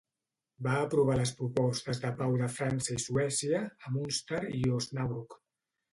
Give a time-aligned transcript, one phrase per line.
[0.67, 5.41] Va aprovar les propostes de pau de França i Suècia, a Münster i Osnabruck.